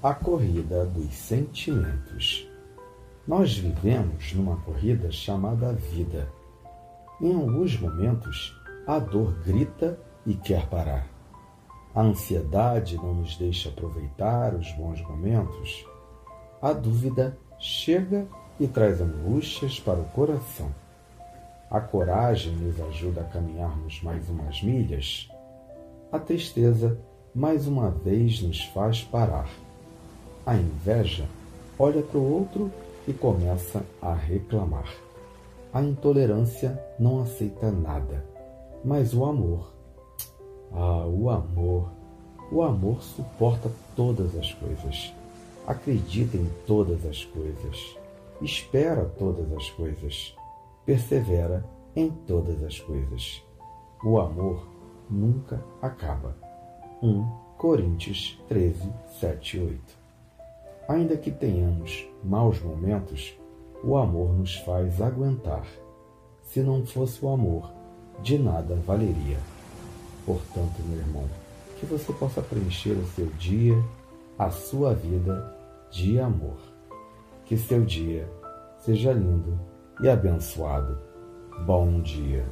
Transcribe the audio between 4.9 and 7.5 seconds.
chamada vida. Em